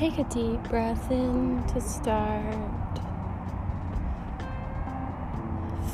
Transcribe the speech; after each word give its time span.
Take 0.00 0.16
a 0.16 0.24
deep 0.24 0.62
breath 0.70 1.10
in 1.10 1.62
to 1.74 1.78
start. 1.78 2.56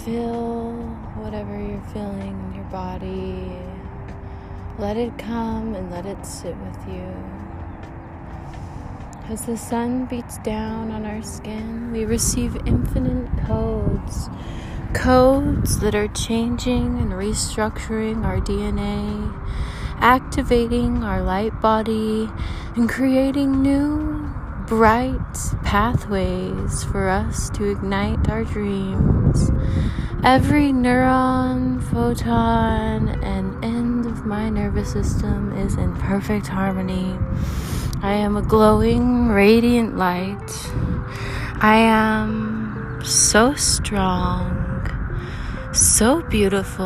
Feel 0.05 0.75
whatever 1.17 1.59
you're 1.61 1.83
feeling 1.93 2.39
in 2.39 2.55
your 2.55 2.65
body. 2.67 3.59
Let 4.79 4.97
it 4.97 5.19
come 5.19 5.75
and 5.75 5.91
let 5.91 6.07
it 6.07 6.25
sit 6.25 6.57
with 6.59 6.79
you. 6.87 7.13
As 9.29 9.45
the 9.47 9.57
sun 9.57 10.07
beats 10.07 10.39
down 10.39 10.93
on 10.93 11.05
our 11.05 11.21
skin, 11.25 11.91
we 11.91 12.05
receive 12.05 12.55
infinite 12.65 13.29
codes. 13.45 14.31
Codes 14.95 15.81
that 15.81 15.97
are 15.97 16.07
changing 16.07 17.01
and 17.01 17.11
restructuring 17.11 18.25
our 18.25 18.39
DNA, 18.39 19.35
activating 19.99 21.03
our 21.03 21.23
light 21.23 21.61
body, 21.61 22.31
and 22.77 22.91
creating 22.91 23.63
new, 23.63 24.31
bright 24.67 25.17
pathways 25.65 26.85
for 26.85 27.09
us 27.09 27.49
to 27.49 27.65
ignite 27.71 28.29
our 28.29 28.45
dreams. 28.45 29.51
Every 30.23 30.73
neuron, 30.73 31.83
photon, 31.85 33.09
and 33.25 33.65
end 33.65 34.05
of 34.05 34.27
my 34.27 34.51
nervous 34.51 34.93
system 34.93 35.57
is 35.57 35.77
in 35.77 35.97
perfect 35.97 36.49
harmony. 36.49 37.19
I 38.03 38.13
am 38.13 38.37
a 38.37 38.43
glowing, 38.43 39.29
radiant 39.29 39.97
light. 39.97 40.71
I 41.63 41.77
am 41.77 43.01
so 43.03 43.55
strong, 43.55 44.53
so 45.73 46.21
beautiful, 46.25 46.85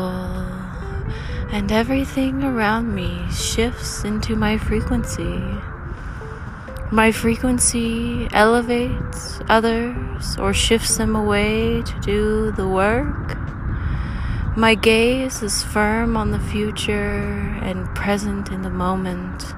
and 1.50 1.72
everything 1.72 2.45
around 2.45 2.95
me 2.95 3.26
shifts 3.32 4.04
into 4.04 4.37
my 4.37 4.56
frequency. 4.56 5.43
My 6.93 7.13
frequency 7.13 8.27
elevates 8.33 9.41
others 9.49 10.37
or 10.38 10.52
shifts 10.52 10.96
them 10.96 11.15
away 11.15 11.83
to 11.83 12.01
do 12.01 12.51
the 12.51 12.66
work. 12.66 13.38
My 14.57 14.74
gaze 14.74 15.41
is 15.41 15.63
firm 15.63 16.16
on 16.16 16.33
the 16.33 16.41
future 16.41 17.57
and 17.63 17.87
present 17.95 18.51
in 18.51 18.63
the 18.63 18.71
moment. 18.71 19.55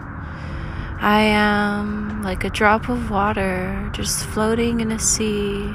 I 1.01 1.23
am 1.23 2.23
like 2.23 2.45
a 2.45 2.51
drop 2.51 2.91
of 2.91 3.11
water 3.11 3.89
just 3.95 4.27
floating 4.27 4.81
in 4.81 4.93
a 4.93 4.99
sea. 4.99 5.75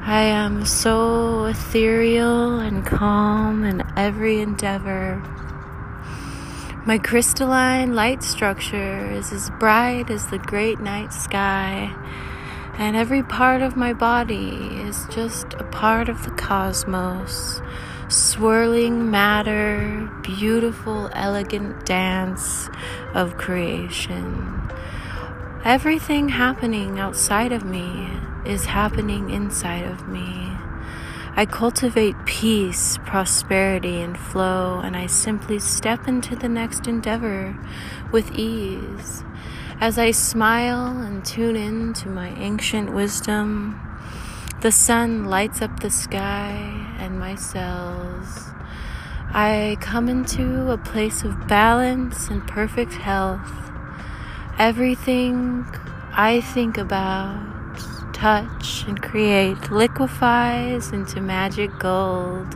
I 0.00 0.22
am 0.22 0.64
so 0.64 1.44
ethereal 1.44 2.60
and 2.60 2.86
calm 2.86 3.62
in 3.62 3.82
every 3.94 4.40
endeavor. 4.40 5.22
My 6.84 6.98
crystalline 6.98 7.94
light 7.94 8.24
structure 8.24 9.08
is 9.12 9.32
as 9.32 9.50
bright 9.50 10.10
as 10.10 10.26
the 10.26 10.38
great 10.38 10.80
night 10.80 11.12
sky, 11.12 11.94
and 12.76 12.96
every 12.96 13.22
part 13.22 13.62
of 13.62 13.76
my 13.76 13.92
body 13.92 14.82
is 14.82 15.06
just 15.08 15.54
a 15.54 15.62
part 15.62 16.08
of 16.08 16.24
the 16.24 16.32
cosmos 16.32 17.62
swirling 18.08 19.12
matter, 19.12 20.10
beautiful, 20.22 21.08
elegant 21.12 21.86
dance 21.86 22.68
of 23.14 23.36
creation. 23.36 24.68
Everything 25.64 26.30
happening 26.30 26.98
outside 26.98 27.52
of 27.52 27.64
me 27.64 28.10
is 28.44 28.64
happening 28.64 29.30
inside 29.30 29.84
of 29.84 30.08
me. 30.08 30.50
I 31.34 31.46
cultivate 31.46 32.26
peace, 32.26 32.98
prosperity, 33.06 34.02
and 34.02 34.18
flow, 34.18 34.80
and 34.80 34.94
I 34.94 35.06
simply 35.06 35.58
step 35.58 36.06
into 36.06 36.36
the 36.36 36.48
next 36.48 36.86
endeavor 36.86 37.56
with 38.12 38.38
ease. 38.38 39.24
As 39.80 39.98
I 39.98 40.10
smile 40.10 41.00
and 41.00 41.24
tune 41.24 41.56
in 41.56 41.94
to 41.94 42.08
my 42.08 42.28
ancient 42.38 42.92
wisdom, 42.92 43.80
the 44.60 44.70
sun 44.70 45.24
lights 45.24 45.62
up 45.62 45.80
the 45.80 45.90
sky 45.90 46.52
and 46.98 47.18
my 47.18 47.34
cells. 47.34 48.50
I 49.32 49.78
come 49.80 50.10
into 50.10 50.70
a 50.70 50.76
place 50.76 51.24
of 51.24 51.48
balance 51.48 52.28
and 52.28 52.46
perfect 52.46 52.92
health. 52.92 53.70
Everything 54.58 55.64
I 56.12 56.42
think 56.42 56.76
about, 56.76 57.51
touch, 58.22 58.84
and 58.86 59.02
create 59.02 59.72
liquefies 59.72 60.92
into 60.92 61.20
magic 61.20 61.76
gold. 61.80 62.46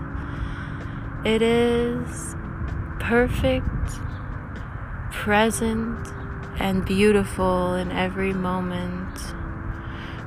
It 1.24 1.42
is 1.42 2.36
perfect, 3.00 3.66
present, 5.10 6.06
and 6.60 6.84
beautiful 6.84 7.74
in 7.74 7.90
every 7.90 8.32
moment. 8.32 9.18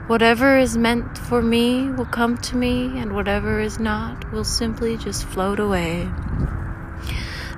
Whatever 0.08 0.58
is 0.58 0.76
meant 0.76 1.18
for 1.18 1.42
me 1.42 1.90
will 1.90 2.12
come 2.20 2.38
to 2.40 2.58
me, 2.58 3.00
and 3.00 3.16
whatever 3.16 3.62
is 3.62 3.80
not 3.80 4.30
will 4.34 4.44
simply 4.44 4.98
just 4.98 5.24
float 5.24 5.62
away. 5.62 6.10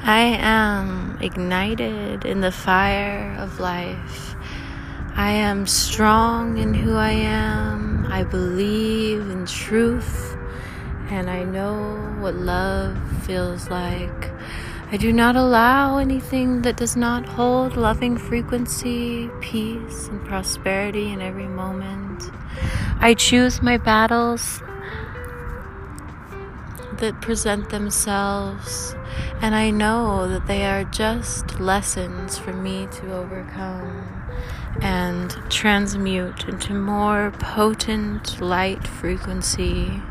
I 0.03 0.37
am 0.39 1.17
ignited 1.19 2.25
in 2.25 2.41
the 2.41 2.51
fire 2.51 3.35
of 3.39 3.59
life. 3.59 4.35
I 5.15 5.31
am 5.31 5.67
strong 5.67 6.57
in 6.57 6.73
who 6.73 6.95
I 6.95 7.11
am. 7.11 8.07
I 8.09 8.23
believe 8.23 9.29
in 9.29 9.45
truth, 9.45 10.37
and 11.09 11.29
I 11.29 11.43
know 11.43 11.95
what 12.19 12.35
love 12.35 12.97
feels 13.23 13.69
like. 13.69 14.31
I 14.89 14.97
do 14.97 15.11
not 15.11 15.35
allow 15.35 15.97
anything 15.97 16.61
that 16.61 16.77
does 16.77 16.95
not 16.95 17.25
hold 17.25 17.75
loving 17.75 18.17
frequency, 18.17 19.29
peace, 19.41 20.07
and 20.07 20.23
prosperity 20.25 21.11
in 21.11 21.21
every 21.21 21.47
moment. 21.47 22.31
I 22.99 23.13
choose 23.13 23.61
my 23.61 23.77
battles 23.77 24.61
that 26.99 27.19
present 27.19 27.69
themselves, 27.69 28.95
and 29.41 29.55
I 29.55 29.71
know 29.71 30.27
that 30.29 30.47
they 30.47 30.65
are 30.65 30.85
just 30.85 31.59
lessons 31.59 32.37
for 32.37 32.53
me 32.53 32.87
to 32.93 33.13
overcome 33.13 34.20
and 34.81 35.31
transmute 35.49 36.47
into 36.47 36.73
more 36.73 37.31
potent 37.39 38.41
light 38.41 38.87
frequency 38.87 40.01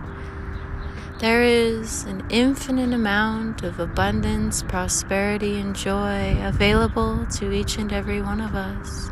there 1.21 1.43
is 1.43 2.05
an 2.05 2.25
infinite 2.31 2.95
amount 2.95 3.63
of 3.63 3.79
abundance, 3.79 4.63
prosperity, 4.63 5.61
and 5.61 5.77
joy 5.77 6.39
available 6.43 7.27
to 7.33 7.53
each 7.53 7.77
and 7.77 7.93
every 7.93 8.23
one 8.23 8.41
of 8.41 8.55
us. 8.55 9.11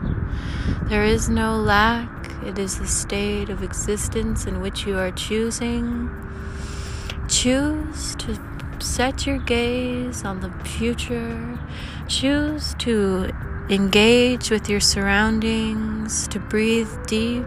There 0.85 1.05
is 1.05 1.29
no 1.29 1.57
lack, 1.57 2.33
it 2.43 2.59
is 2.59 2.79
the 2.79 2.87
state 2.87 3.51
of 3.51 3.63
existence 3.63 4.47
in 4.47 4.63
which 4.63 4.87
you 4.87 4.97
are 4.97 5.11
choosing. 5.11 6.09
Choose 7.29 8.15
to 8.15 8.39
set 8.79 9.27
your 9.27 9.37
gaze 9.41 10.25
on 10.25 10.41
the 10.41 10.51
future, 10.65 11.59
choose 12.07 12.75
to 12.79 13.31
engage 13.69 14.51
with 14.51 14.69
your 14.69 14.81
surroundings, 14.81 16.27
to 16.29 16.39
breathe 16.39 16.91
deep 17.07 17.45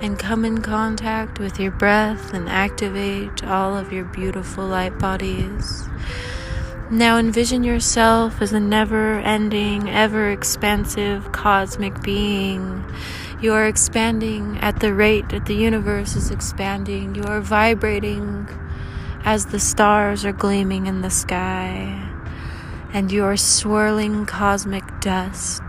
and 0.00 0.18
come 0.18 0.44
in 0.44 0.60
contact 0.60 1.38
with 1.38 1.58
your 1.58 1.72
breath 1.72 2.32
and 2.32 2.48
activate 2.48 3.42
all 3.44 3.76
of 3.76 3.92
your 3.92 4.04
beautiful 4.04 4.66
light 4.66 4.98
bodies. 4.98 5.88
Now 6.90 7.18
envision 7.18 7.64
yourself 7.64 8.40
as 8.42 8.52
a 8.52 8.60
never 8.60 9.18
ending, 9.20 9.88
ever 9.88 10.30
expansive 10.30 11.32
cosmic 11.32 12.02
being. 12.02 12.84
You 13.40 13.54
are 13.54 13.66
expanding 13.66 14.58
at 14.58 14.80
the 14.80 14.94
rate 14.94 15.30
that 15.30 15.46
the 15.46 15.56
universe 15.56 16.14
is 16.14 16.30
expanding. 16.30 17.14
You 17.14 17.24
are 17.24 17.40
vibrating 17.40 18.48
as 19.24 19.46
the 19.46 19.58
stars 19.58 20.24
are 20.24 20.32
gleaming 20.32 20.86
in 20.86 21.00
the 21.00 21.10
sky. 21.10 22.13
And 22.94 23.10
you 23.10 23.24
are 23.24 23.36
swirling 23.36 24.24
cosmic 24.24 24.84
dust 25.00 25.62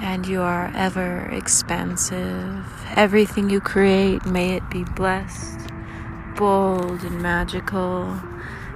and 0.00 0.26
you 0.26 0.42
are 0.42 0.70
ever 0.74 1.28
expansive. 1.32 2.64
Everything 2.94 3.48
you 3.48 3.60
create, 3.60 4.24
may 4.26 4.56
it 4.56 4.68
be 4.70 4.84
blessed, 4.84 5.60
bold, 6.36 7.02
and 7.04 7.22
magical. 7.22 8.20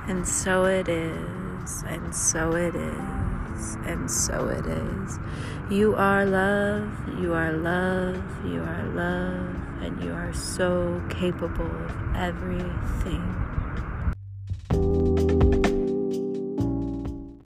And 0.09 0.27
so 0.27 0.65
it 0.65 0.89
is, 0.89 1.85
and 1.87 2.15
so 2.15 2.53
it 2.55 2.75
is, 2.75 3.77
and 3.85 4.11
so 4.11 4.49
it 4.49 4.67
is. 4.67 5.19
You 5.71 5.95
are 5.97 6.25
love, 6.25 6.91
you 7.21 7.35
are 7.35 7.53
love, 7.53 8.23
you 8.47 8.63
are 8.63 8.85
love, 8.95 9.55
and 9.83 10.03
you 10.03 10.13
are 10.13 10.33
so 10.33 11.03
capable 11.09 11.65
of 11.65 12.17
everything. 12.17 13.23